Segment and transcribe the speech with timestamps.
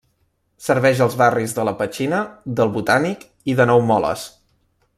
[0.67, 2.21] Serveix els barris de la Petxina,
[2.61, 4.25] del Botànic i de Nou Moles.